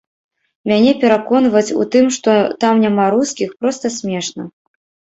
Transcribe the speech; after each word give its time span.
Мяне 0.71 0.93
пераконваць 1.03 1.75
у 1.85 1.87
тым, 1.97 2.09
што 2.17 2.31
там 2.65 2.85
няма 2.87 3.09
рускіх, 3.19 3.49
проста 3.63 3.97
смешна. 4.01 4.43